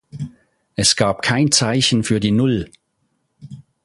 [0.75, 2.71] Es gab kein Zeichen für die Null.